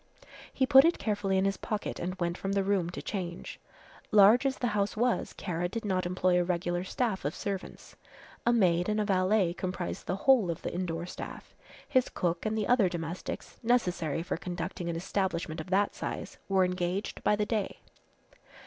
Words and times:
He 0.51 0.65
put 0.65 0.83
it 0.83 0.97
carefully 0.97 1.37
in 1.37 1.45
his 1.45 1.57
pocket 1.57 1.99
and 1.99 2.15
went 2.19 2.35
from 2.35 2.53
the 2.53 2.63
room 2.63 2.89
to 2.89 3.03
change. 3.03 3.59
Large 4.09 4.47
as 4.47 4.57
the 4.57 4.65
house 4.73 4.97
was 4.97 5.31
Kara 5.33 5.69
did 5.69 5.85
not 5.85 6.07
employ 6.07 6.39
a 6.39 6.43
regular 6.43 6.83
staff 6.83 7.23
of 7.23 7.35
servants. 7.35 7.95
A 8.43 8.51
maid 8.51 8.89
and 8.89 8.99
a 8.99 9.05
valet 9.05 9.53
comprised 9.53 10.07
the 10.07 10.15
whole 10.15 10.49
of 10.49 10.63
the 10.63 10.73
indoor 10.73 11.05
staff. 11.05 11.53
His 11.87 12.09
cook, 12.09 12.47
and 12.47 12.57
the 12.57 12.65
other 12.65 12.89
domestics, 12.89 13.59
necessary 13.61 14.23
for 14.23 14.37
conducting 14.37 14.89
an 14.89 14.95
establishment 14.95 15.61
of 15.61 15.69
that 15.69 15.93
size, 15.93 16.39
were 16.49 16.65
engaged 16.65 17.23
by 17.23 17.35
the 17.35 17.45
day. 17.45 17.77